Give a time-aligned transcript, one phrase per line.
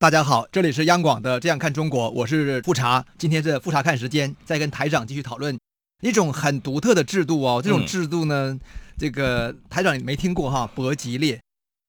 [0.00, 3.04] 大家好，这里是央广的《这样看中国》，我是富察。
[3.18, 5.58] 今天是富察看时间，再跟台长继续讨论
[6.04, 7.60] 一种很独特的制度哦。
[7.60, 8.60] 这种制度呢，嗯、
[8.96, 10.70] 这个台长你没听过哈？
[10.72, 11.36] 伯吉列。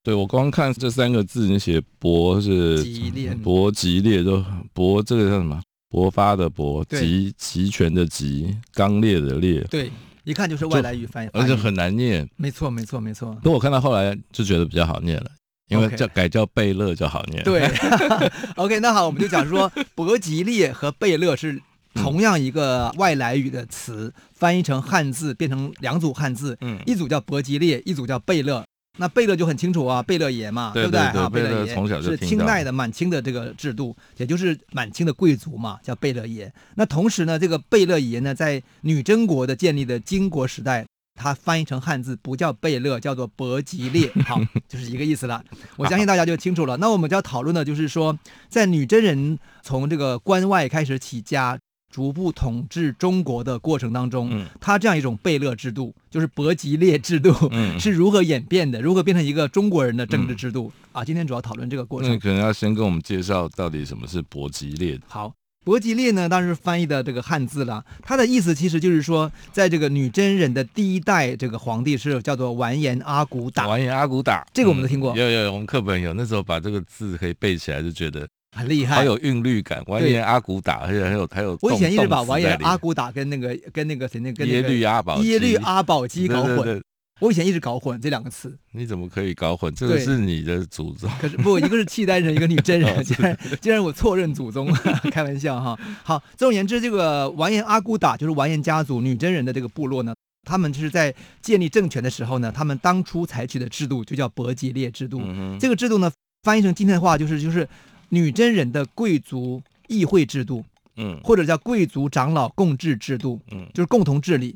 [0.01, 5.61] 对，我光看这三个字，你写“伯”是吉列，伯吉列就“伯”这个叫什么？
[5.91, 9.61] 勃发的“勃”，集集权的“集”，刚烈的“烈”。
[9.69, 9.91] 对，
[10.23, 12.27] 一看就是外来语翻译，而且很难念。
[12.37, 13.35] 没错，没错，没错。
[13.35, 15.29] 不过我看到后来就觉得比较好念了。
[15.69, 17.43] 因为叫改叫贝勒就好念。
[17.43, 17.69] 对，
[18.57, 21.61] OK，那好，我们就讲说， 伯吉列和贝勒是
[21.93, 28.63] 同样一个外来语的词，嗯、翻译成汉字变成两组汉字，嗯，一组叫伯吉列，一组叫贝勒。
[28.97, 30.99] 那贝勒就很清楚啊，贝勒爷嘛，对不对？
[30.99, 36.51] 啊，贝勒爷从小就是清代的满清的这个制度，也就是满清的贵族嘛，叫贝勒爷。
[36.75, 40.85] 那同时呢，这个贝勒爷呢，在女真国的建立的金国时代。
[41.19, 44.39] 它翻译成汉字不叫贝勒，叫做伯吉列， 好，
[44.69, 45.43] 就是一个意思了。
[45.75, 46.77] 我相信大家就清楚了。
[46.77, 48.17] 那我们就要讨论的，就是说，
[48.47, 51.59] 在女真人从这个关外开始起家，
[51.91, 57.33] 逐步统治中国的过程当中，他这样一种贝勒制度，就是伯吉列制度，
[57.77, 61.03] 是如何演变的，如何变成一个中国人的政治制度啊？
[61.03, 62.09] 今天主要讨论这个过程。
[62.09, 64.97] 那可能要先跟我们介绍到底什么是伯吉列。
[65.05, 65.33] 好。
[65.69, 73.67] 伯吉列呢，当时翻译的这个汉字了，他的意思其实就是说，在这个女真人的第一代这个皇帝是叫做完颜阿骨打。
[73.67, 75.13] 完颜阿骨打，这个我们都听过。
[75.13, 79.83] 嗯、有有，我们课本有，那时候把这个字可以背起来，就觉得很厉害，好有韵律感。
[79.85, 81.55] 完颜阿骨打，而且还有还有。
[81.61, 86.81] 我以前一直把完颜阿骨打跟那个跟那个谁那个耶律阿保耶律阿保机搞混。
[87.19, 89.73] 我以前一直搞混这两个词，你怎么可以搞混？
[89.75, 91.09] 这个是你的祖宗。
[91.19, 93.03] 可是不，一个是契丹人，一个女真人。
[93.03, 94.71] 竟然 竟然我错认祖宗，
[95.11, 95.77] 开玩笑哈。
[96.03, 105.19] 好，总而言之，这个完颜阿骨打就是完颜家族女真人的这个部落呢，他们就是在建立政权的时候呢，他们当初采取的制度就叫伯吉列制度。
[105.21, 106.09] 嗯、哼这个制度呢，
[106.43, 107.67] 翻译成今天的话就是就是
[108.09, 110.63] 女真人的贵族议会制度，
[110.95, 114.55] 嗯，或者叫贵族长老共治制度，嗯，就是共同治理。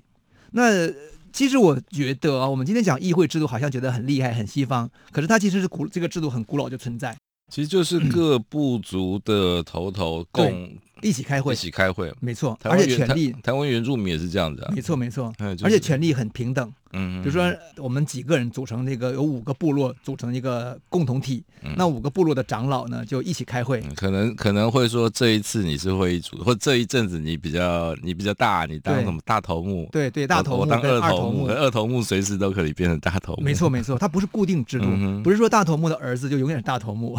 [0.52, 0.88] 那
[1.34, 7.18] 其实我觉得啊，我们今天讲议会制度，好像觉得很厉害、很西方，可是它其实是古这个制度很古老就存在。
[7.52, 12.58] 其实就是各部族的头头共、嗯、一起开会，一起开会，没错。
[12.64, 15.34] 而且权力，台湾原住民也是这样子啊，没错没错。
[15.40, 16.72] 而且权力很平等。
[16.94, 23.82] 嗯，比如说我们几个人组成这个有五个部落组成一个共同体，嗯、那五个部落的长老呢就一起开会。
[23.86, 29.90] 嗯、可能可能会说这一次你是会议组，或这一阵子你比较你比较大，你当什么大头目？
[29.92, 30.62] 对对，大头目。
[30.62, 33.44] 我当二头目，二头目随时都可以变成大头目。
[33.44, 37.18] 没错没错，它不是固定制度，嗯、不是说大头目的儿子就永远是大头目。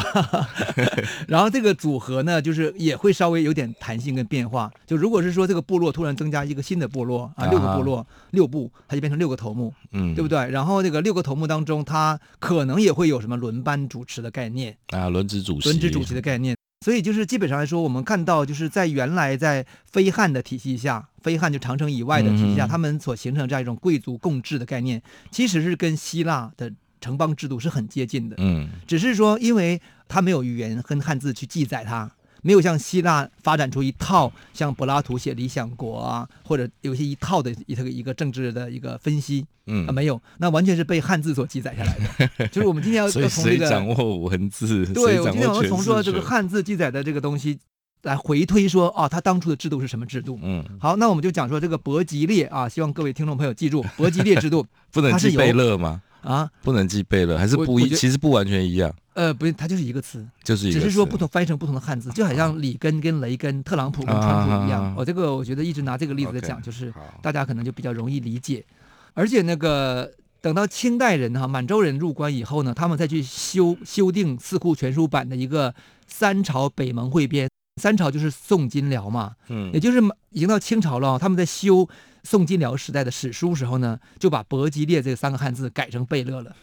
[1.29, 4.71] 然后这个组合呢，就是也会稍微有点弹性跟变化。
[4.87, 10.51] 就如果是说这个部落突然增加一个新的部落啊，六个部落、啊、六部，它就变成六个头目，嗯，对不对？
[10.51, 16.57] 然后这个六个头目当中，他可能也会有什么轮班主持的概念啊，轮值主席，轮值主席的概念。
[16.85, 26.71] 所以就是基本上来说，我们看到就是在原来在非汉的体系下，非汉就长城以外的体系下，嗯、他们所形成这样一种贵族共治的概念，其实是跟希腊的
[27.01, 28.37] 城邦制度是很接近的。
[28.39, 32.11] 嗯，只是说因为它没有语言跟汉字去记载它。
[32.44, 42.47] 没有像希腊发展出一套像柏拉图写《理想国》啊，或者有些一套的一个一个政治的一个分析，嗯啊没有，那完全是被汉字所记载下来的。
[42.53, 47.59] 就是我们今天要从这个掌握文字，对，我们今天要从说这个汉字记载的这个东西
[48.03, 50.38] 来回推说啊，他当初的制度是什么制度？
[50.43, 56.03] 嗯，好，那我们就讲说这个伯吉列啊，希望各位听众朋友记住伯吉列制度， 不能记贝勒吗？
[56.25, 57.89] 啊，不能记背了，还是不一？
[57.91, 58.93] 其实不完全一样。
[59.12, 64.93] 呃，不是，它就是一个词，就是一个词，只是说不同翻译成不同的汉字，就好像里根跟雷根、特朗普跟川普一样。
[64.97, 66.93] 我、哦、这个我觉得一直拿这个例子来讲，就是
[67.23, 68.65] 大家可能就比较容易理解。
[69.12, 70.11] 而且那个
[70.41, 75.71] 等到清代人哈满洲人入关以后呢，他们再去修修订《四库全书版》的一个
[76.09, 77.47] 《三朝北盟汇编》，
[77.81, 80.00] 三朝就是宋金辽嘛，嗯，也就是
[80.31, 81.88] 已经到清朝了，他们在修。
[82.25, 86.56] 宋金辽时代的史书时候呢，就把伯吉列这三个汉字改成贝勒了，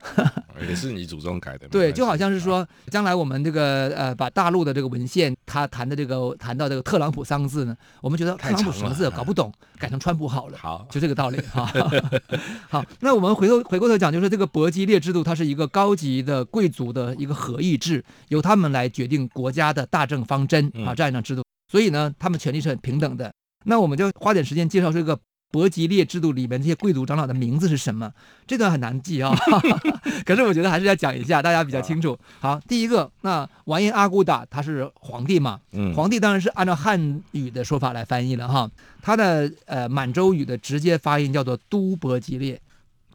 [0.66, 1.68] 也是你祖宗改的。
[1.68, 10.56] 对，就好像是说，将来我们这个呃，把大陆的这个文献，他谈的这个谈到这个特朗普三个字呢，我们觉得特朗普什么字搞不懂，改成川普好了。
[10.56, 11.70] 好，就这个道理哈。
[12.70, 21.44] 好，那我们回头回过头讲，就是这个伯吉列制度，它是一个高级的贵族的一个合议制，由他们来决定国家的大政方针啊，这样一种制度。
[21.70, 23.30] 所以呢，他们权力是很平等的。
[23.66, 25.18] 那我们就花点时间介绍这个
[25.52, 28.10] 伯吉列制度里面这些贵族长老的名字是什么？
[28.46, 29.60] 这段很难记啊、哦，
[30.26, 32.18] 可是我觉得还是要讲一下，大家比较清楚。
[32.40, 35.60] 好，第一个，那完颜阿骨打他是皇帝嘛？
[35.72, 38.68] 嗯，皇帝当然是按照汉语的说法来翻译了哈。
[39.02, 42.60] 他的呃满洲语的直接发音叫做都伯吉列。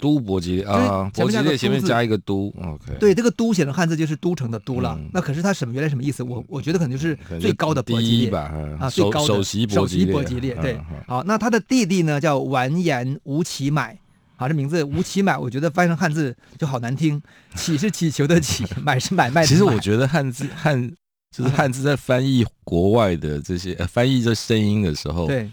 [0.02, 2.98] 都伯吉列啊，伯吉列前面加一个都，OK。
[3.00, 4.98] 对，这个都写成汉字就是都城的都了。
[5.00, 6.24] 嗯、那可是它什么原来什么意思？
[6.24, 10.06] 我我觉得可能就是最高的伯吉列吧，啊，最高的首席伯吉列。
[10.08, 10.82] 首席伯吉列，对。
[11.08, 13.96] 好，那他的弟弟呢叫完颜吴乞买，
[14.36, 17.22] 好，这名字吴乞买，我觉得翻译成汉字就好难听。
[17.56, 19.48] 乞是乞求的乞，买是买卖的。
[19.48, 20.92] 其实我觉得汉字汉
[21.30, 25.48] 就是汉字在翻译国外的这些、呃、翻译这声音的时候，对。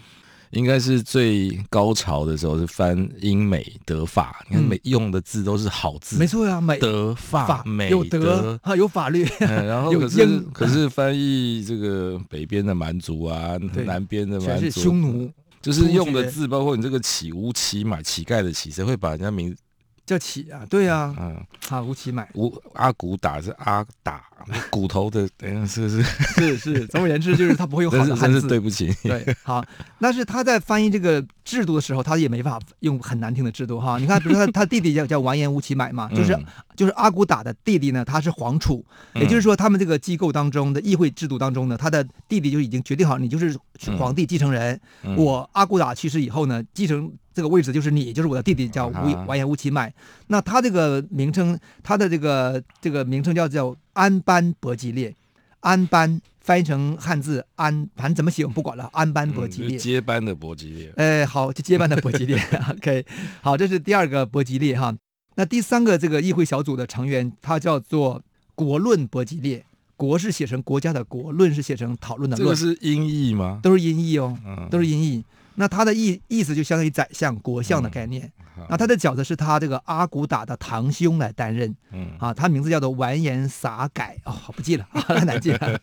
[0.51, 15.31] 应该是最高潮的时候是翻英美德法，你看每用的字都是好字，没错呀，美德法美有德啊，有法律，然后 可是可是翻译这个北边的蛮族啊， 南边的蛮族匈奴，
[15.61, 19.61] 就是用的字，包括你这个乞无乞买乞丐的乞，谁会把人家名字？
[20.09, 21.37] 叫起啊，对啊，嗯，
[21.69, 24.23] 啊，吴起买，吴阿古打是阿打，
[24.71, 26.01] 骨头的，等一下是是。
[26.01, 29.63] 是是， 总而言之就是他不会用好的汉字，对不起，对，好，
[29.99, 33.99] 但是他在翻译这个制度的时候，他也没法用很难听的制度哈。
[34.01, 36.35] 你看，比如说他他弟弟叫叫完颜吴起买嘛， 就是
[36.75, 38.83] 就是阿古打的弟弟呢，他是皇储，
[39.13, 43.55] 也就是说他们这个机构当中的议会制度当中呢，他的弟弟就已经决定好，你就是
[43.99, 44.81] 皇帝继承人，
[45.15, 47.13] 我阿古打去世以后呢，继承。
[47.39, 48.87] 这个位置就是你，就是我的弟弟，叫
[49.25, 49.93] 完颜乌齐迈。
[50.27, 55.15] 那他这个名称，他的这个这个名称叫叫安班伯吉列。
[55.61, 58.89] 安班翻译成汉字安，反正怎么写我们不管了。
[58.91, 60.91] 安班伯吉列，接班的伯吉列。
[60.97, 62.37] 哎，好，就接班的伯吉列。
[62.75, 63.05] OK，
[63.41, 64.93] 好，这是第二个伯吉列哈。
[65.35, 68.21] 那第三个这个议会小组的成员，他叫做
[68.53, 69.63] 国论伯吉列。
[69.95, 72.45] 国是写成国家的国，论是写成讨论的论。
[72.45, 73.59] 这个是音译吗？
[73.63, 74.37] 都是音译哦，
[74.69, 75.23] 都是音译。
[75.59, 78.31] 那他的意意思就相当于宰相、国相的概念。
[78.57, 81.75] 嗯、那他的角色是他这个阿骨打的堂兄来担任。
[81.91, 84.17] 嗯，啊，他名字叫做完颜撒改。
[84.23, 85.77] 哦，不记了， 太难记了。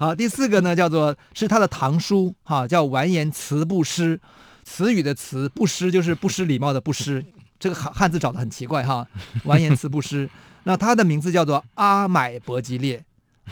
[0.00, 4.20] 好，第四个呢叫做是他的堂叔，哈、啊，叫完颜慈不失。
[4.64, 7.24] 词语的词不失就是不失礼貌的不失。
[7.60, 9.06] 这个汉汉字找的很奇怪哈。
[9.44, 10.28] 完颜慈不失。
[10.64, 13.04] 那他的名字叫做阿买伯吉列。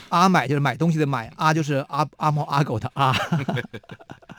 [0.09, 3.15] 阿买就是买东西的买，阿就是阿阿猫阿狗的阿。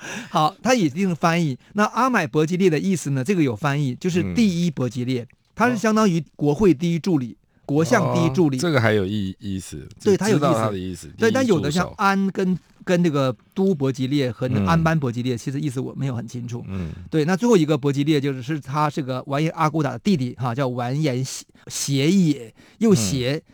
[0.31, 1.57] 好，他已经翻译。
[1.75, 3.23] 那阿买伯吉列的意思呢？
[3.23, 7.37] 这个有翻译，就是第一伯吉列，他、嗯、是相当于国会第一助理、哦、
[7.67, 8.59] 国相第一助理。
[8.59, 9.87] 这个还有意意思？
[10.03, 10.47] 对，他有意思。
[10.47, 11.09] 他的意思。
[11.19, 16.65] 对，但有的像安跟跟这个都伯吉列和那个安班伯吉列，嗯、其实意思我没有很清楚。
[16.69, 17.25] 嗯，对。
[17.25, 21.25] 那最后一个伯吉列就是是他是个完颜阿骨打的弟弟哈，叫完颜
[21.67, 23.43] 协也，又协。
[23.47, 23.53] 嗯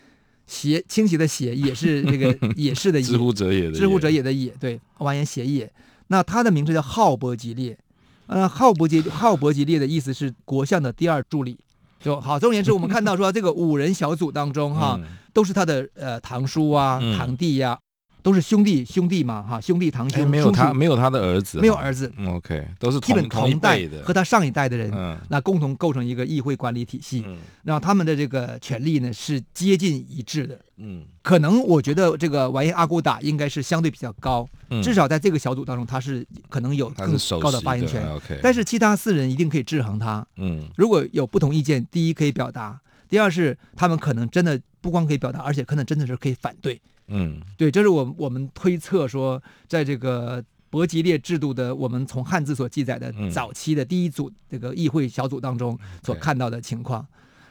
[0.48, 5.68] 协倾斜的斜也是这个也是的 也，知乎者也的知乎者也的也，对，完颜协也。
[6.08, 7.78] 那他的名字叫浩伯吉列，
[8.26, 11.58] 呃，浩伯吉浩伯吉列的意思是国相的第二助理。
[11.98, 15.00] 就好，总而言之，我们看到说这个五人小组当中哈，
[15.32, 17.78] 都是他的呃堂叔啊、堂弟呀、啊。
[18.26, 34.44] 都是兄弟兄弟嘛，哈，兄弟堂兄，没有他没有他的儿子，没有儿子，OK，都是基本同代的，和他上一代的人，嗯，那共同构成一个议会管理体系，嗯，然后他们的这个权力呢是接近一致的，嗯，可能我觉得这个完颜阿骨打应该是相对比较高，
[34.82, 46.80] 至少在这个小组当中他是可能有更高的发言权，OK，但是其他四人一定可以制衡他，嗯，如果有不同意见，第一可以表达，第二是他们可能真的不光可以表达，而且可能真的是可以反对。
[47.08, 57.06] 嗯，对，这是我我们推测说，在这个伯吉列制度的我们从汉字所记载的早期的第一组这个议会小组当中所看到的情况，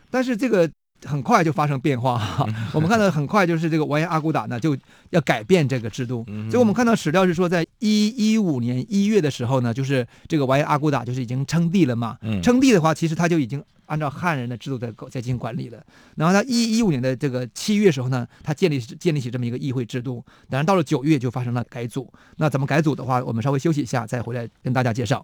[0.09, 0.69] 但是这个
[1.05, 2.45] 很快就发生变化哈。
[2.73, 4.75] 我们看到很快就是这个完颜阿骨打呢就
[5.11, 13.63] 要改变这个制度，所以我们看到史料是说，在一一五年一月的时候呢，就是这个完颜阿骨打就是已经称帝了嘛，称帝的话，其实他就已经。
[13.87, 15.79] 按照汉人的制度在在进行管理了，
[16.15, 22.11] 然后他一一五年的这个七月时候呢，他建立建立起这么一个议会制度，当然到了九月就发生了改组。
[22.37, 25.23] 那怎么改组的话，我们稍微休息一下再回来跟大家介绍。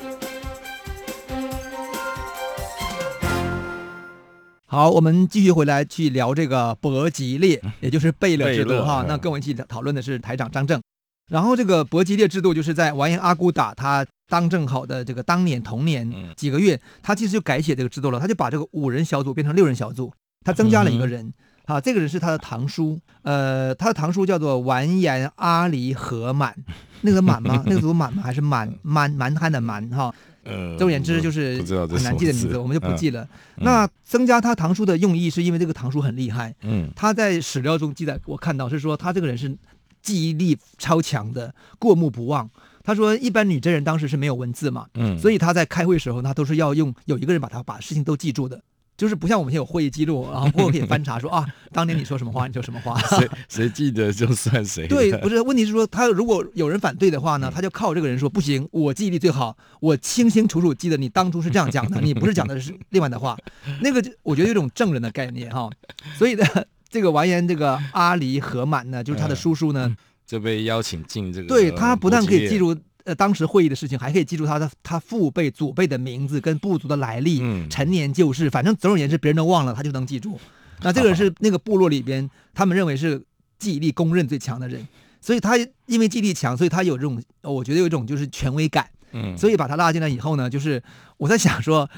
[4.71, 9.03] 好，我们继续回来去聊这个伯吉列，也就是贝勒制度哈。
[9.05, 10.81] 那跟我一起讨论的是台长张正。
[11.29, 20.13] 然后这个伯吉列制度就是在完颜阿骨打他当政好的这个当年同年几个月，他其实就改写这个制度了，他就把这个五人小组变成六人小组，
[20.45, 21.33] 他增加了一个人。
[21.65, 26.55] 啊，这个人是他的堂叔，呃，他的堂叔叫做完颜阿离和满，
[27.01, 27.61] 那个满吗？
[27.67, 28.23] 那个读满吗？
[28.23, 30.13] 还是满蛮蛮汉的蛮哈？
[30.43, 33.23] 呃，总而言之就是很难记的名字，我们就不记了。
[33.57, 39.55] 嗯、那增加他堂叔的用意是因为这个堂叔很厉害，嗯，他在史料中记载，我看到是说他这个人是
[40.01, 42.49] 记忆力超强的，过目不忘。
[42.83, 48.59] 他说一般女真人当时是没有文字嘛，嗯，所以他在开会时候，他都是要用有一个人把他把事情都记住的。
[48.97, 54.87] 就是不像我们现在有会议记录，然 后过后可以翻查说啊，当年你说什么话，你说什么话， 谁谁记得就算谁。
[54.87, 63.37] 对，不是问题是说他如果有人反对的话呢，他就靠这个人说不行，我记忆力最好，我清清楚楚记得你当初是这样讲的， 你不是讲的是另外的话。
[63.81, 65.69] 那个我觉得有种证人的概念哈，
[66.17, 66.45] 所以呢，
[66.89, 69.95] 这个完颜这个阿离和满呢，就是他的叔叔呢，
[70.27, 72.75] 就被邀请进这个，对他不但可以记住。
[73.05, 80.39] 呃，当时会议的事情还可以记住他的他父辈祖辈的名字跟部族的来历，嗯、陈年旧事，反正总而言之，别人都忘了，他就能记住。
[80.81, 83.23] 那这个人是那个部落里边，他们认为是
[83.59, 84.87] 记忆力公认最强的人，
[85.21, 88.87] 所以他因为记忆力强，所以他有这种，我觉得有一种就是权威感。
[89.13, 90.81] 嗯，所以把他拉进来以后呢，就是
[91.17, 91.89] 我在想说，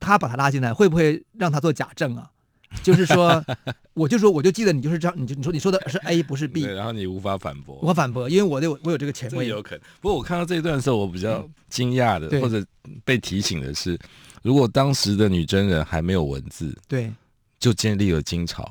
[0.00, 2.30] 他把他拉进来会不会让他做假证啊？
[2.82, 3.44] 就是说，
[3.94, 9.46] 我就说，我就记得你就是这样，你就你说你说的是 A 不是 B，然后你无法反驳，无法反驳，因为我有我有这个权威。
[9.48, 9.80] 有可能。
[10.00, 12.64] 不过我看到这一段的时候，我比较惊讶的，或者
[13.04, 13.98] 被提醒的是，
[14.42, 17.12] 如果当时的女真人还没有文字，对，
[17.58, 18.68] 就建立了金朝，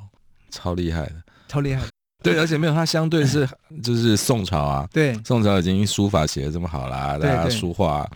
[0.49, 1.15] 超厉害的，
[1.47, 1.83] 超厉害。
[2.23, 3.47] 对，而且没有它相对是
[3.81, 8.09] 就是宋朝啊，对，宋朝已经书法写的这么好啦，大家书画。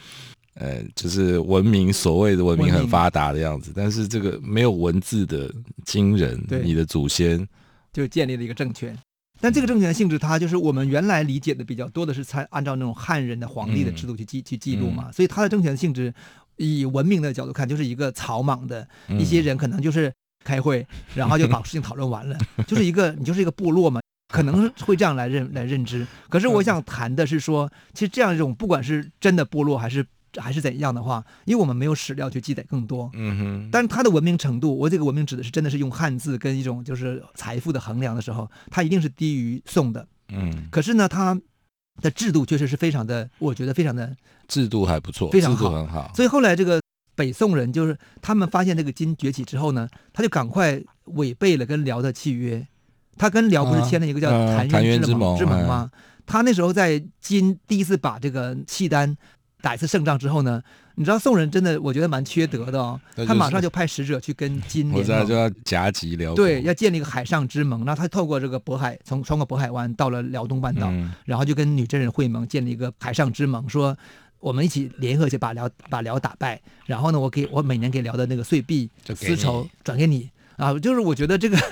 [0.56, 7.46] 呃，就是文明，所谓的文明很发达的样子，但是这个没有文字的惊人，你的祖先
[7.92, 8.98] 就建立了一个政权。
[9.42, 16.14] 但这个政权的性质，它就是我们原来理解的比较多的是参按照那种汉人的皇帝的制度去记、嗯、去记录嘛，所以它的政权的性质，
[16.56, 20.10] 以文明的角度看，就是一个草莽的一些人，可能就是
[20.46, 24.00] 开会，然后就把事情讨论完了， 就是一个你就是一个部落嘛，
[24.34, 26.08] 可能会这样来认来认知。
[26.30, 30.06] 可是我想谈的是说，其实这样一种不管是真的部落还是。
[30.42, 33.10] 还是怎样的话，因为我们没有史料去记载更多。
[33.14, 33.70] 嗯哼。
[33.72, 40.08] 但是它的文明程度，我这个文明指的是真的是用汉字跟一种就是财富的衡量的时候，它一定是低于宋的。
[40.30, 40.68] 嗯。
[40.72, 41.40] 可是呢，它
[42.02, 44.16] 的制度确实是非常的，我觉得非常的
[44.48, 46.12] 制度还不错，非常好，制度很好。
[46.16, 46.82] 所以后来这个
[47.16, 52.68] 北宋人就是他们发现这个金崛起之后呢，他就赶快违背了跟辽的契约。
[53.18, 55.90] 他跟辽不是签了一个叫澶渊之盟之盟吗？
[56.26, 59.16] 他那时候在金第一次把这个契丹。
[59.66, 60.62] 打一次胜仗之后呢，
[60.94, 67.84] 你知道宋人真的我觉得蛮缺德的哦，他马上就派使者去跟金联盟，我知道就要夹击辽，对，要建立一个海上之盟。
[67.84, 73.98] 那他透过这个渤海，从穿过渤海湾到了辽东半岛，嗯、然后就跟女真人会盟，建立一个海上之盟，说
[74.40, 81.58] 我们一起联合去把辽把辽打败，然后呢，我给我每年给辽的那个岁币丝绸转给你啊，就是我觉得这个。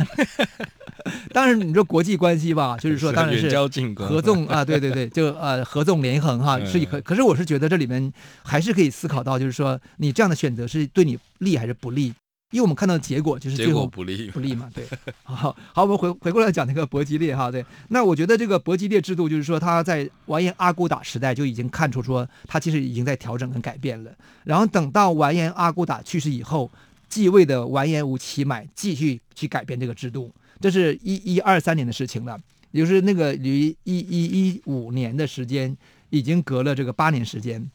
[1.34, 3.50] 当然，你说国际关系吧，就是说，当然是
[3.96, 7.02] 合纵啊，对对对，就呃合纵连横哈， 是可。
[7.02, 8.12] 可是我是觉得这里面
[8.44, 12.14] 还是可以思考到，就是说你这样的选择是对你利还是不利？
[12.52, 14.70] 因为我们看到的结果就是最后不利，不利嘛。
[14.74, 14.86] 对，
[15.24, 17.66] 好，好，我们回回过来讲那个伯吉列哈，对。
[17.90, 24.12] 那我觉得这个伯吉列制度，就是说他在完颜阿骨打时代就已经看出说他其实已经在调整跟改变了。
[24.44, 26.70] 然后等到完颜阿骨打去世以后，
[27.14, 30.34] 继位的完颜吴乞买继续去改变这个制度。
[30.60, 32.40] 这是一一二三年的事情了，
[32.72, 35.78] 也就是那个离一一一五年的时间，
[36.10, 37.70] 已经隔了这个八年时间。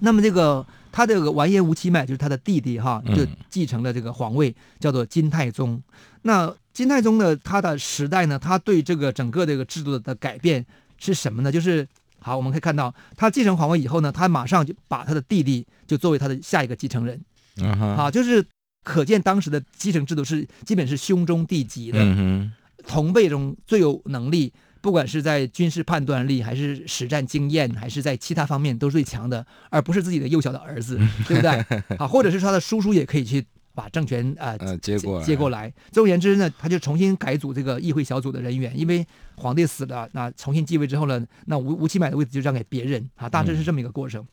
[0.00, 5.80] 那么这个他这个完颜吴乞买就是他的弟弟哈，就继承了这个皇位，叫做金太宗。
[6.22, 10.66] 那金太宗呢，他的时代呢，他对这个整个这个制度的改变
[10.98, 11.52] 是什么呢？
[11.52, 11.86] 就是
[12.18, 17.20] 好，我们可以看到他继承皇位以后呢，他马上就把他的弟弟就作为他的下一个继承人。
[17.58, 18.44] 嗯哼，好，就是。
[18.84, 22.52] 可见当时的继承制度是基本是兄终弟及的，嗯、
[22.86, 31.50] 同辈中最有能力，不管是在军事判断力，还是实战经验，还是在其他方面都是最强的，而不是自己的幼小的儿子， 对不对？
[31.96, 33.42] 啊，或者是他的叔叔也可以去
[33.74, 35.72] 把政权啊、呃、接过来接过来。
[35.90, 44.24] 总而言之呢，他就重新改组这个议会小组的人员，因为皇帝死了，那重新继位之后呢，那吴吴乞买的位置就让给别人啊，大致是这么一个过程。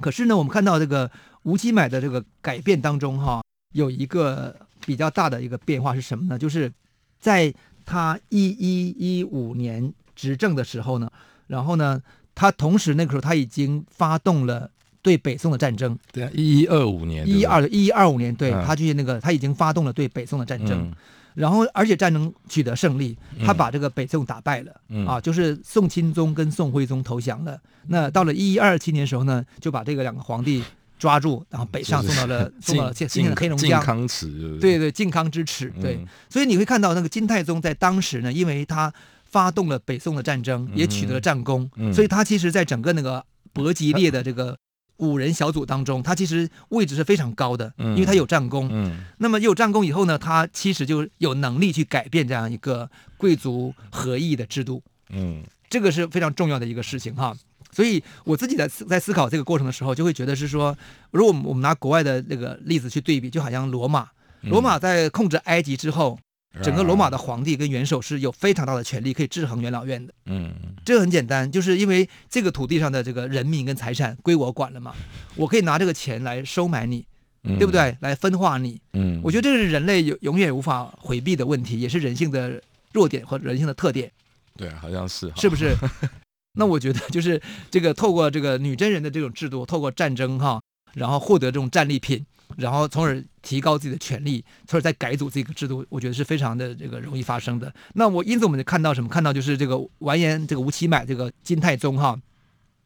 [0.00, 1.08] 可是呢，我们看到这个
[1.44, 3.40] 吴乞买的这个改变当中，哈，
[3.74, 6.38] 有一个比较大的一个变化是什么呢？
[6.38, 6.72] 就是
[7.20, 7.54] 在
[7.84, 11.08] 他一一一五年执政的时候呢，
[11.46, 12.02] 然后呢，
[12.34, 14.70] 他同时那个时候他已经发动了
[15.02, 15.98] 对北宋的战争。
[16.10, 20.80] 对啊，一一二五年，一二一一二五年，对，他就是那个他已经发动了对北宋的战争。
[20.80, 20.92] 嗯
[21.34, 27.60] 然后，而且战争取得胜利，他把这个北宋打败了，嗯、啊，就是宋钦宗跟宋徽宗投降了。
[27.88, 30.62] 那到了一一二七年的时候呢，就把这个两个皇帝
[31.04, 33.68] 抓住，然后北上送到了 送到了现现在的黑龙江。
[33.68, 35.96] 靖康耻，对对，靖康之耻，对。
[35.96, 38.90] 嗯、所以你会看到那个金太宗在当时呢，因为他
[39.24, 44.56] 发动了北宋的战争，也取得了战功，所以他其实在整个那个伯吉列的这个。
[44.98, 48.68] 五人小组当中，他其实位置是非常高的，因为他有战功。
[48.70, 54.80] 嗯，嗯那么有战功以后呢，他其实就有能力去改变这样一个贵族合议的制度。
[55.10, 57.34] 嗯，这个是非常重要的一个事情哈。
[57.74, 60.76] 所以我自己在在思考这个过程的时候，就会觉得是说，
[61.10, 64.08] 如果我们拿国外的那个例子去对比，就好像罗马，
[64.42, 66.18] 罗马在控制埃及之后。
[66.62, 70.14] 整个罗马的皇帝跟元首是有非常大的权力，可以制衡元老院的。
[70.26, 70.54] 嗯，
[70.84, 74.94] 这个很简单，就是因为这个土地上的这个人民跟财产归我管了嘛，
[75.34, 77.04] 我可以拿这个钱来收买你，
[77.42, 77.96] 嗯、对不对？
[77.98, 78.80] 来分化你。
[78.92, 82.62] 嗯，我觉得这是人类永永远无法回避的问题，也是人性的
[82.92, 84.08] 弱点和人性的特点。
[84.56, 85.74] 对，好像是，是不是？
[86.54, 90.60] 那我觉得就是这个透过这个女真人的这种制度，透过战争哈，
[90.94, 92.24] 然后获得这种战利品。
[92.58, 97.72] 然后从而提高自己的权利，从而再改组这个制度，我觉得是非常的这个容易发生的。
[97.94, 99.08] 那我因此我们就看到什么？
[99.08, 102.16] 看到就是这个完颜这个吴乞买这个金太宗哈，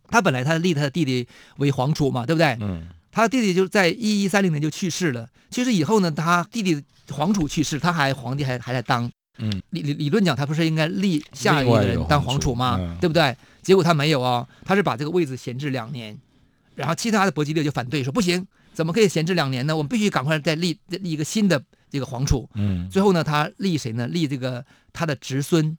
[0.06, 2.56] 他本来他立他的弟弟为皇储嘛，对不对？
[2.60, 2.86] 嗯。
[3.10, 5.28] 他弟弟就在一一三零年就去世了。
[5.50, 9.10] 去世以后呢，他弟弟皇储去世，他还皇帝还还在当。
[9.38, 9.62] 嗯。
[9.70, 12.76] 理理理论讲，他不是应该立下一个人当皇储吗？
[12.78, 13.36] 嗯、对不对？
[13.62, 16.16] 结果他没有哦，他是把这个位置闲置两年，
[16.74, 18.46] 然后其他的伯吉列就反对说不行。
[18.72, 19.76] 怎么可以闲置两年呢？
[19.76, 22.48] 我们必须赶快再立立一个新的这个皇储。
[22.54, 24.06] 嗯，最后呢，他立谁呢？
[24.06, 25.76] 立这个他的侄孙，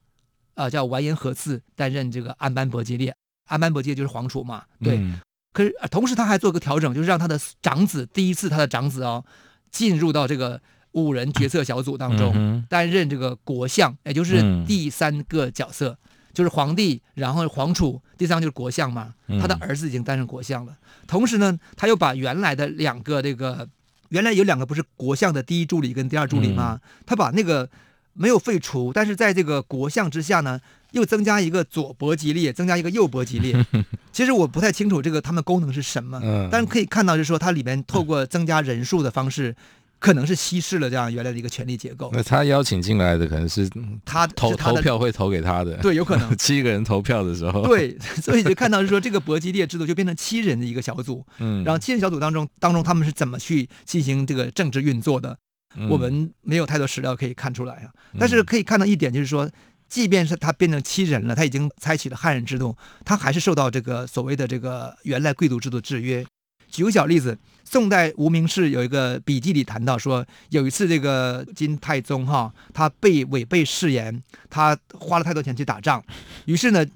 [0.54, 3.14] 啊、呃，叫完颜和次担任这个安班伯吉列。
[3.46, 4.64] 安班伯吉列就是皇储嘛。
[4.82, 4.98] 对。
[4.98, 5.18] 嗯、
[5.54, 9.24] 可是同时他还做个调整，就是让他的长子第一次他的长子哦
[9.70, 10.60] 进入到这个
[10.92, 15.90] 五人决策小组当中，担任这个国相，也就是第三个角色。
[15.90, 19.12] 嗯就是皇帝，然后皇储，第三个就是国相嘛。
[19.40, 20.72] 他的儿子已经担任国相了。
[20.72, 23.68] 嗯、同时呢，他又把原来的两个这个，
[24.10, 26.80] 原来有两个不是国相的第一助理跟第二助理吗？
[26.80, 27.68] 嗯、他把那个
[28.12, 30.60] 没有废除，但是在这个国相之下呢，
[30.92, 33.66] 又增加一个左伯吉列，增加一个右伯吉列。
[34.12, 39.56] 其实我不太清楚这个他们功能是什么，嗯、但是可以看到就是说，它里面透过增加人数的方式。
[40.00, 42.10] 可能是稀释了这样原来的一个权力结构。
[42.12, 43.68] 那他邀请进来的可能是
[44.04, 46.34] 他投投票会投给他的，对，有可能。
[46.40, 55.36] 七个人投票的时候，对，所以就看到是说这个搏击列制度就变成七人的一个小组，嗯，然后七人小组当中当中他们是怎么去进行这个政治运作的，
[55.76, 57.90] 嗯、我们没有太多史料可以看出来啊。
[58.18, 59.50] 但是可以看到一点就是说，
[59.86, 66.24] 即便是他变成七人了，他已经采取了汉人制度，他还是受到这个所谓的这个原来贵族制度制约。
[66.70, 76.02] 举个小例子，宋代无名氏有一个笔记里谈到说，有一次这个金太宗哈，他被违背誓言，他花了太多钱去打仗，
[76.46, 76.86] 于是呢，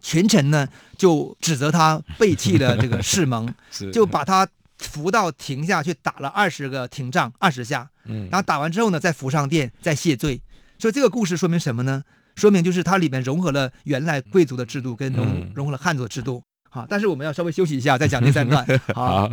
[0.00, 3.52] 群臣呢就指责他背弃了这个誓盟，
[3.92, 4.46] 就把他
[4.78, 10.40] 扶到亭下去打了二十个廷杖二十下，然后打完之后呢，再扶上殿再谢罪。
[10.78, 12.02] 所以这个故事说明什么呢？
[12.36, 16.42] 说明就是它里面融合了原来贵族的制度跟融融合了汉族的制度。
[16.70, 18.64] 好，但是我们要稍微休息一下，再讲第三段。
[18.94, 19.30] 好。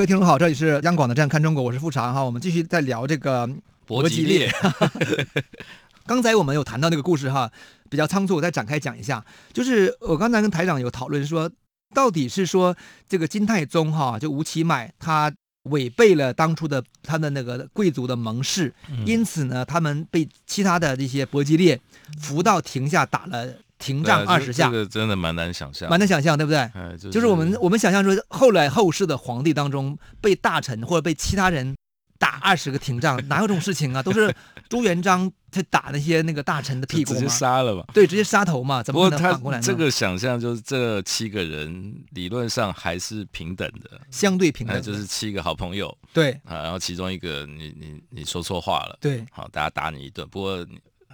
[0.00, 2.24] 各位听众好，这里是央广的《这样看中国》，我是富长哈。
[2.24, 3.46] 我们继续在聊这个
[3.84, 4.50] 伯吉列。
[6.08, 7.52] 刚才我们有谈到那个故事哈，
[7.90, 9.22] 比较仓促，我再展开讲一下。
[9.52, 11.50] 就是我刚才跟台长有讨论说，
[11.94, 12.74] 到底是说
[13.10, 15.30] 这个金太宗哈，就吴乞买他
[15.64, 21.78] 违背了当初的他的那个贵族的盟誓，嗯、因此呢，他们被其他的这些伯吉列
[22.18, 23.54] 扶到庭下打了。
[23.80, 26.58] 廷杖二十下，这个真的蛮难想象，蛮难想象，对不对？
[26.58, 31.74] 哎就是、就是我们我们想象说，后来后世的皇帝当中，被大臣或者被其他人
[32.18, 34.02] 打二十个停杖，哪有这种事情啊？
[34.02, 34.32] 都是
[34.68, 37.18] 朱元璋他打那些那个大臣的屁股吗？
[37.18, 37.86] 直接杀了吧？
[37.94, 38.82] 对，直接杀头嘛？
[38.82, 39.64] 怎么可能反过来呢？
[39.64, 45.96] 这个想象就是这七个人理论上还是平等的，相对平等，就是七个好朋友。
[46.12, 50.28] 对啊，然后其中一个你你你说错话了，对，好，大家打你一顿。
[50.28, 50.66] 不过。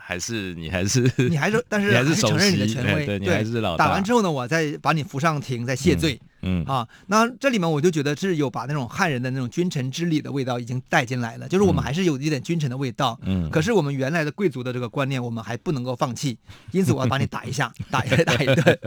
[0.07, 3.87] 还是你还是你还是，但是 还是承认你的权威，对，你还是老大。
[3.87, 6.17] 打完之后呢，我再把你扶上庭，再谢罪。
[6.43, 13.19] 嗯，嗯啊，那这里面我就觉得是有把那种汉人的那种君臣之礼的味道已经带进来了，就是我们还是有一点君臣的味道。
[13.25, 16.39] 嗯，可是我们原来的贵族的这个观念，我们还不能够放弃，
[16.71, 18.79] 因此我要把你打一下，打一打一顿。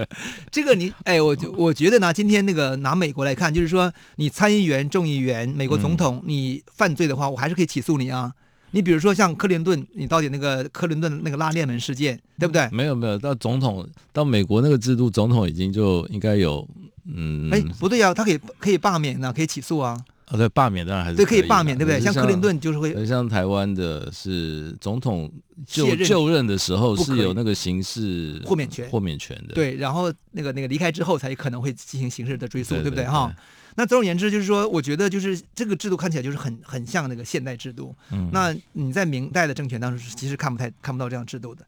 [0.50, 8.32] 这个你哎，我我觉得呢，今天那个拿美国来看，就是说你参议员、众议员、美国总统，你犯罪的话，我还是可以起诉你啊。
[8.72, 12.70] 你比如说像克林顿，你到底那个克林顿那个拉链门事件，对不对？
[12.72, 16.68] 没有没有，到总统到美国那个制度，总统已经就应该有，
[17.06, 19.98] 嗯，哎，不对啊，他可以可以罢免呢，可以起诉啊。
[20.32, 22.00] 哦，对，罢免当然还是对，可以罢免，对不对？
[22.00, 25.32] 像克林顿就是会，像台湾的是总统
[25.66, 29.56] 就就任的时候是有那个刑事豁免权，豁免权的。
[29.56, 33.04] 对，然后那个那个离开之后才可能会进行刑事的追诉，对不对？
[33.06, 33.36] 哈。
[33.76, 37.96] 那总而言之，就是说，我觉得就是这个制度看起来就是很很像那个现代制度。
[38.12, 41.66] 嗯，那你在明代的政权当中，其实看不太看不到这样制度的。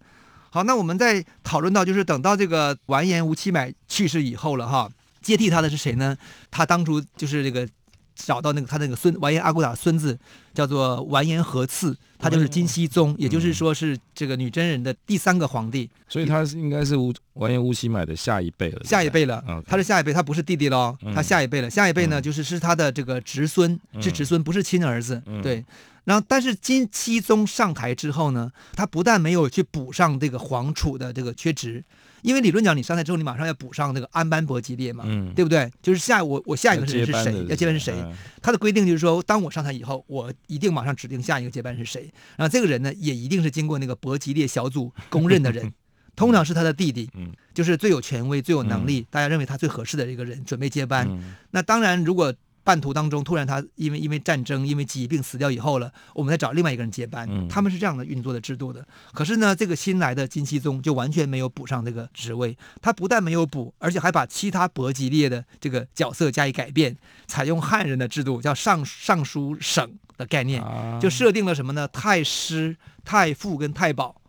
[0.50, 4.90] 好，那我们再讨论到，就是等到这个完颜吴乞买去世以后了哈，
[5.22, 6.18] 接替他的是谁呢？
[6.50, 7.68] 他当初就是这个。
[8.16, 10.18] 找到那个他那个孙完颜阿骨打孙子
[10.54, 25.64] 叫做完颜和次，他就是金熙宗，也就是说是这个女真人的第三个皇帝，所以他是应该是吴完颜乌西买的下一辈了，下一辈了，嗯、他是下一辈，他不是弟弟喽，他下一辈了，下一辈呢就是是他的这个侄孙，是侄孙，不是亲儿子，对。
[26.04, 31.84] 然后但是金熙宗上台之后呢，他不但没有去补上这个皇储的这个缺职。
[32.22, 35.70] 因为理论讲，你上台之后，你马上要补上那个安班伯吉列嘛，嗯、对不对？
[35.82, 37.46] 就是下我我下一个人是谁？
[37.48, 37.94] 要接班是谁？
[37.98, 42.12] 嗯、他的规定就是说，当我上台以后，我一定马上指定下一个接班是谁。
[42.38, 45.72] 然后这个人呢，也一定是经过那个伯吉列小组公认的人，
[46.16, 51.08] 通常是他的弟弟，嗯、就是最有权威、最有能力，嗯、大家认为他最合适的一个人，准备接班。
[51.10, 57.28] 嗯、那当然，如果半途当中，突然他因为因为战争、因为疾病死掉以后了，我们再找另外一个人接班。
[57.30, 58.86] 嗯、他们是这样的运作的制度的。
[59.14, 62.56] 可是呢，这个新来的金熙宗就完全没有补上这个职位。
[62.82, 66.96] 他不但没有补，而且还把其他伯吉列的这个角色加以改变，
[67.26, 71.88] 采用汉人的制度，叫尚尚 书省的概念，啊、就设定了什么呢？
[71.88, 74.22] 太师、太傅跟太保，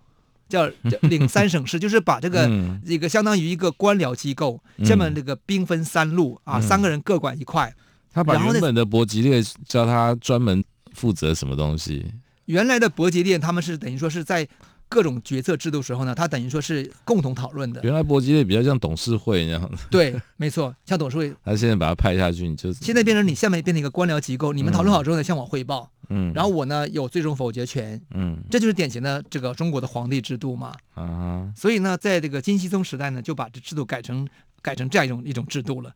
[0.48, 7.74] 叫 叫领三省市，就是把这个、嗯、这个相当于一个官僚机构，下面这个兵分三路啊，嗯、三个人各管一块。
[8.12, 12.04] 他把原本的伯吉列叫他专门负责什么东西？
[12.46, 14.46] 原来的伯吉列他们是等于说是在
[14.88, 17.80] 各种决策制度时候呢，他等于说是共同讨论的。
[17.82, 19.78] 原来伯吉列比较像董事会那样的。
[19.90, 21.32] 对，没错，像董事会。
[21.42, 25.90] 他现在把他派下去，你就现在变成你下面变成一个官僚机构，你们讨论好之后呢，向我汇报。
[26.10, 26.30] 嗯。
[26.34, 27.98] 然后我呢有最终否决权。
[28.10, 28.36] 嗯。
[28.50, 30.74] 这就是典型的这个中国的皇帝制度嘛。
[30.94, 31.50] 啊。
[31.56, 34.28] 所以呢，在这个金熙宗时代呢，就把这制度改成
[34.60, 35.90] 改成这样一种一种制度了。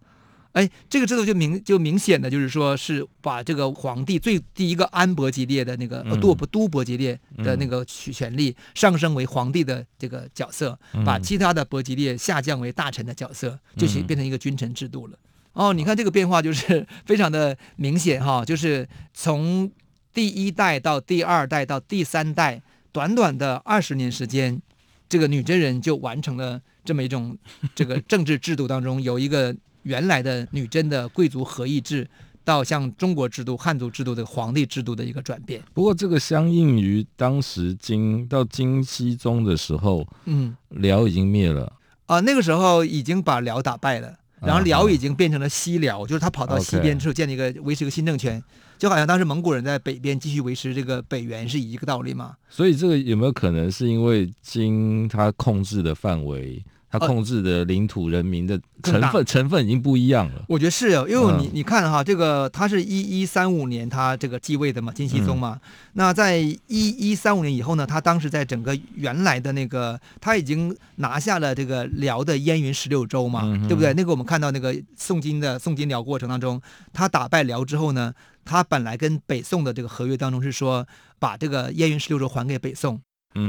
[0.57, 15.19] 哎，这个制度就明就明显的就是说，是把这个皇帝最第一个安伯吉列的那个呃都不都伯吉列的那个取权力上升为皇帝的这个角色，把其他的伯吉列下降为大臣的角色，就是变成一个君臣制度了。
[15.53, 19.71] 哦，你看这个变化就是 非常的明显哈，就是从
[20.15, 24.63] 第一代到第二代到第三代，短短的二十年时间，
[25.07, 27.37] 这个女真人就完成了这么一种
[27.75, 29.55] 这个政治制度当中有一个。
[29.87, 32.09] 原来的女真的贵族合议制，
[32.43, 35.63] 到像中国制度、汉族制度的皇帝制度的一个转变。
[35.73, 41.67] 不过，这个相应于当时金到金熙宗的时候，嗯，辽已经灭了
[42.07, 48.43] 啊、呃，那个时候已经把辽打败了，然后辽已经变成了西辽，啊、就是他跑到西边之后建立一个维持一个新政权，
[48.77, 52.35] 就好像当时蒙古人在北边继续维持这个北元是一个道理嘛。
[52.49, 56.61] 所以，这个有没有可能是因为金他控制的范围？
[56.99, 60.45] 他控制的领土、人民的成分成分已经不一样了。
[60.49, 65.59] 我觉得是哦，因为你你看哈，这个他是一一三五年他这个继位的嘛，金熙宗嘛。
[65.63, 73.93] 嗯、那在一一三五年以后呢，他当时在整个原来的那个他已经拿下了这个辽的燕云十六州嘛，嗯、对不对？
[73.95, 76.61] 那个我们看到那个宋金的宋金辽过程当中，
[76.93, 78.13] 他打败辽之后呢，
[78.45, 80.87] 他本来跟北宋的这个合约当中是说，
[81.19, 83.01] 把这个燕云十六州还给北宋。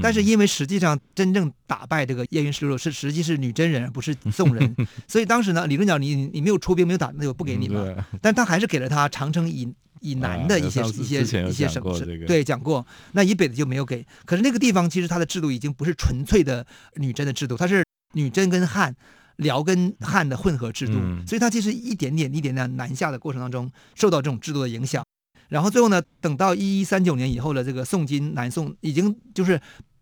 [0.02, 4.76] 但是因为实际上真正打败这个燕云十六州是实际是女真人，而不是宋人，
[5.08, 8.06] 所以当时呢，理论讲你你没有出兵没有打，那就不给你了。
[8.22, 9.68] 但他还是给了他长城以
[10.02, 12.86] 以南的一些一些一些省市，对，讲过。
[13.14, 14.06] 那以北的就没有给。
[14.26, 18.96] 可是那个地方其实它的制度已经不是纯粹的女真的制度，它是女真跟汉、
[19.38, 20.94] 辽跟汉的混合制度，
[21.26, 25.04] 所以它其实一点点一点点南下的过程当中受到这种制度的影响。
[25.50, 29.60] 然后最后呢，等到一一三九年以后的这个宋金南宋已经就是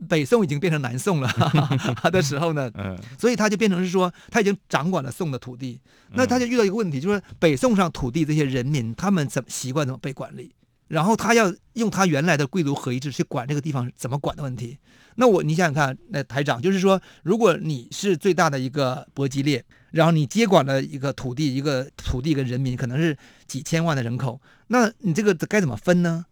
[0.08, 1.30] 北宋已经变成南宋了
[2.12, 5.80] 的时候呢， 嗯，所以他就变成是说他已经掌管了宋的土地，
[6.14, 10.52] 那他就遇到一个问题，就是北宋上土地这些人民他们怎么习惯怎么被管理，
[10.88, 14.78] 然后他要用他原来的贵族合一制去管这个地方怎么管的问题。
[15.18, 26.26] 那我你想想看，那台长就是说，如果你是最大的一个伯吉列，然后你接管了一个土地，一个土地跟人民可能是几千万的人口，那你这个该怎么分呢？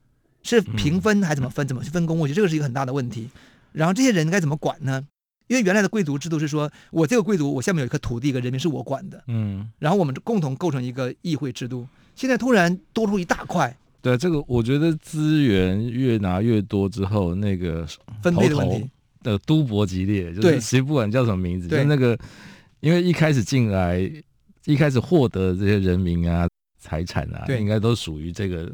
[0.43, 1.67] 是平分还是怎么分？
[1.67, 2.19] 怎么去分工？
[2.19, 3.29] 我觉得这个是一个很大的问题。
[3.71, 5.05] 然后这些人该怎么管呢？
[5.47, 11.87] 因为原来的贵族制度是说，我这个贵族，我下面有一块土地跟人民是我管的，嗯，然后我们共同构成一个议会制度。
[12.15, 13.75] 现在突然多出一大块。
[14.01, 17.87] 对这个，我觉得资源越拿越多之后，那个
[18.21, 18.89] 分配的问题
[19.21, 22.17] 的都伯吉列，就是其实不管叫什么名字，就那个，
[22.81, 23.99] 因为一开始进来，
[24.65, 26.47] 一开始获得这些人民啊、
[26.83, 28.69] 财产啊，对应该都属于这个。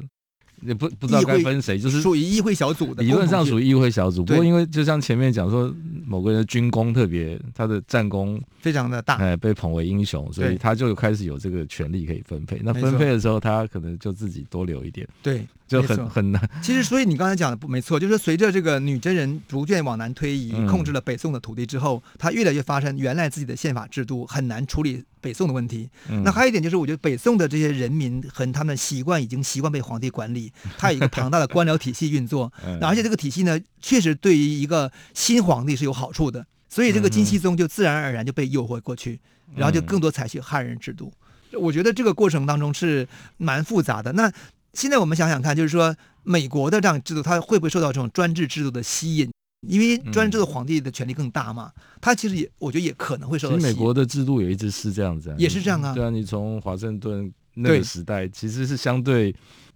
[0.61, 4.25] 也不不知道该分谁，就是属于议会小组的，理论上属于议会小组。
[4.25, 5.73] 不过因为就像前面讲说，
[6.05, 12.59] 某个人的军功特别，他的战功非常的大，哎，被捧为英雄，所以他就开始有这个权利可以分配。
[12.61, 15.07] 那分配的时候，他可能就自己多留一点。
[15.23, 15.47] 对。
[15.69, 16.49] 就很很难。
[16.63, 25.89] 其实，所以你刚才讲的不没错，就是随着这个女真人逐渐往南推移，控制了北宋的土地之后，他越来越发生原来自己的宪法制度很难处理北宋的问题。
[26.23, 32.51] 那还有一点就是，我觉得北宋的这些人民和他们习惯已经习惯被皇帝管理， 他有一个庞大的官僚体系运作，
[32.81, 36.45] 而且这个体系呢，确实对于一个新皇帝是有好处的。
[36.69, 39.19] 所以这个金熙宗就自然而然就被诱惑过去，
[39.55, 41.11] 然后就更多采取汉人制度。
[41.53, 44.11] 我觉得这个过程当中是蛮复杂的。
[44.13, 44.31] 那
[44.73, 49.31] 现在我们想想看，就是说美国的这样制度，它会不会受到这种专制制度的吸引？
[49.67, 53.55] 因为专制的皇帝的权力更大嘛，他其实也，我觉得也可能会受到。
[53.55, 55.93] 其实美国的制度也一直是这样子，啊，也是这样啊。
[55.93, 59.35] 对啊，你从华盛顿那个时代，其实是相对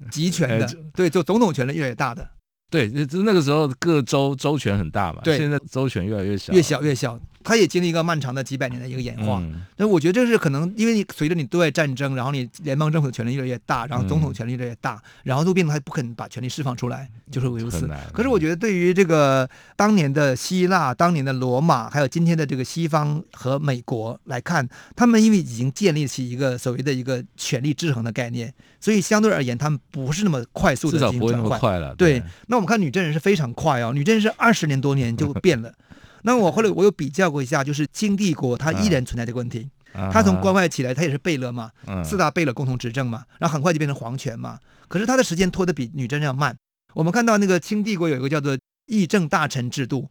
[0.10, 2.28] 集权的，对，就总统权力越来越大的。
[2.70, 7.20] 对，就是那个时候各州州权很大嘛，对，现在州权越来越小，越小越小。
[7.44, 9.44] 它也经历一个漫长的几百年的一个演化，
[9.78, 17.90] 那、嗯、我觉得这是可能，因为你随着你对外战争，然后你联邦政府的权力越来越大，然后总统权力越来越大，嗯、然后都变成他不肯把权力释放出来，就是如此。
[18.14, 31.34] 可是我觉得对于这个当年的希腊、当年的罗马，还有今天的这个西方和美国来看，他们因为已经建立起一个所谓的一个权力制衡的概念，所以相对而言，他们不是那么快速的进行转换。
[31.34, 31.96] 至少不会那么快了。
[31.96, 35.74] 对，对，那我们看女真人是非常快哦，女真人是二十年多年就变了。
[36.24, 39.70] 那我后来我有比较过一下，就是清帝国它依然存在这个问题。
[40.12, 41.70] 它从关外起来，它也是贝勒嘛，
[42.04, 44.58] 四大贝勒共同执政嘛，然后很快就变成皇权嘛。
[44.88, 46.56] 可是它的时间拖得比女真人要慢。
[46.96, 48.58] 我们看到那个清帝国有一个叫做
[48.88, 50.10] 议政大臣制度，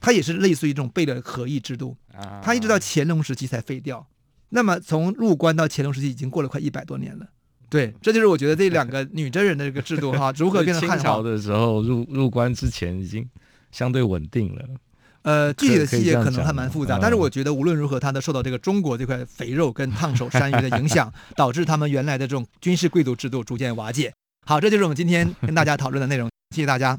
[0.00, 1.96] 它也是类似于这种贝勒合议制度。
[2.42, 4.06] 它一直到乾隆时期才废掉。
[4.50, 7.26] 那么从入关到乾隆时期已经过了快一百多年了。
[7.68, 13.28] 对，这就是我觉得这两个女真人的这个制度哈， 如何变成汉朝的时候入入关之前已经
[13.72, 14.64] 相对稳定了。
[15.24, 24.12] 呃，具体的细节可能还蛮复杂，但是我觉得无论如何，它都受到这个中国这块肥肉跟烫手山芋的影响，导致他们原来的这种军事贵族制度逐渐瓦解。
[24.46, 26.98] 好，这就是我们今天跟大家讨论的内容，谢谢大家。